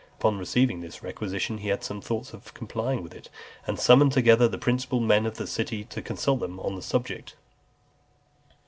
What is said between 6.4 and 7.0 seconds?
them on the